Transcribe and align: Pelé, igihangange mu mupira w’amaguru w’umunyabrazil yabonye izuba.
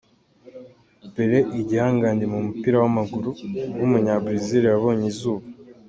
Pelé, 1.15 1.39
igihangange 1.59 2.25
mu 2.33 2.39
mupira 2.45 2.77
w’amaguru 2.83 3.29
w’umunyabrazil 3.79 4.63
yabonye 4.71 5.05
izuba. 5.13 5.45